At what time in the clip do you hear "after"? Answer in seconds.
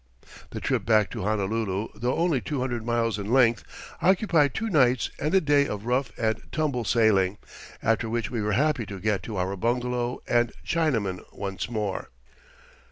7.83-8.09